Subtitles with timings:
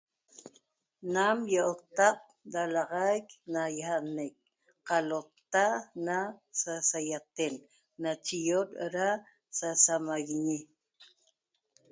[1.13, 2.21] Nam i'otta't
[2.53, 4.35] dalaxaic nayajnec
[4.87, 5.65] qalota
[6.05, 6.17] na
[6.61, 7.55] sa sayaten
[8.03, 9.07] nache i'ot da
[9.57, 10.59] sa samaguiñi